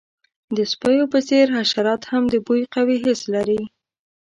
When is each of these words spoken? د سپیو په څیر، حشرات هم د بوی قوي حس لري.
د 0.55 0.57
سپیو 0.71 1.05
په 1.13 1.19
څیر، 1.27 1.47
حشرات 1.57 2.01
هم 2.11 2.23
د 2.29 2.35
بوی 2.45 2.61
قوي 2.73 2.97
حس 3.05 3.21
لري. 3.33 3.61